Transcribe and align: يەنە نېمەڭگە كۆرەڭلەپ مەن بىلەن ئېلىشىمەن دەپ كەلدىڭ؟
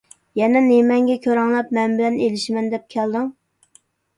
يەنە 0.39 0.61
نېمەڭگە 0.67 1.17
كۆرەڭلەپ 1.27 1.71
مەن 1.79 1.93
بىلەن 1.99 2.19
ئېلىشىمەن 2.25 2.73
دەپ 2.73 2.89
كەلدىڭ؟ 2.97 3.33